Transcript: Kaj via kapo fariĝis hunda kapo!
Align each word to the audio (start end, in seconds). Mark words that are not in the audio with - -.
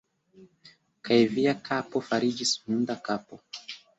Kaj 1.09 1.17
via 1.33 1.53
kapo 1.69 2.03
fariĝis 2.09 2.57
hunda 2.65 2.99
kapo! 3.09 3.41